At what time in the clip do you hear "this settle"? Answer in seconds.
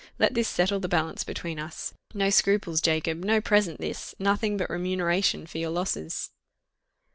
0.33-0.79